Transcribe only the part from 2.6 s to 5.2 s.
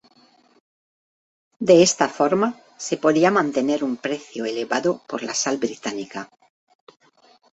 se podía mantener un precio elevado